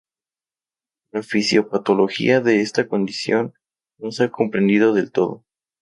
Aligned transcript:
La 1.11 1.21
fisiopatología 1.21 2.41
de 2.41 2.61
esta 2.61 2.87
condición 2.87 3.53
no 3.99 4.09
se 4.11 4.23
ha 4.23 4.31
comprendido 4.31 4.93
del 4.95 5.11
todo. 5.11 5.45